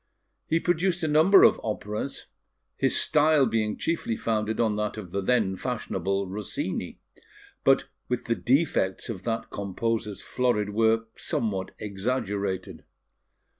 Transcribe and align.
He 0.47 0.59
produced 0.59 1.03
a 1.03 1.07
number 1.07 1.43
of 1.43 1.61
operas, 1.63 2.25
his 2.75 2.99
style 2.99 3.45
being 3.45 3.77
chiefly 3.77 4.17
founded 4.17 4.59
on 4.59 4.75
that 4.77 4.97
of 4.97 5.11
the 5.11 5.21
then 5.21 5.55
fashionable 5.55 6.25
Rossini, 6.27 6.97
but 7.63 7.85
with 8.09 8.25
the 8.25 8.33
defects 8.33 9.09
of 9.09 9.21
that 9.25 9.51
composer's 9.51 10.23
florid 10.23 10.71
work 10.71 11.19
somewhat 11.19 11.75
exaggerated. 11.77 12.83